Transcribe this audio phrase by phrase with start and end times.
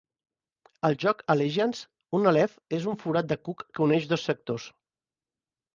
[0.89, 1.83] Al joc "Allegiance",
[2.21, 4.69] un Aleph és un forat de cuc que uneix dos sectors.